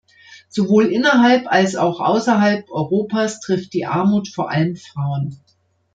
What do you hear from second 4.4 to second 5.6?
allem Frauen.